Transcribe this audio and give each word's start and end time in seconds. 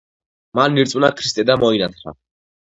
მან 0.59 0.79
ირწმუნა 0.83 1.11
ქრისტე 1.19 1.47
და 1.51 1.57
მოინათლა. 1.65 2.17